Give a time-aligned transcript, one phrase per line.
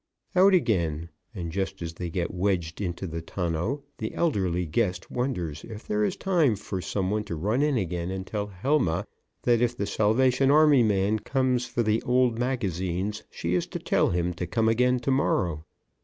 [0.35, 5.63] Out again, and just as they get wedged into the tonneau, the elderly guest wonders
[5.63, 9.05] if there is time for some one to run in again and tell Helma
[9.43, 14.09] that if the Salvation Army man comes for the old magazines she is to tell
[14.09, 15.65] him to come again to morrow.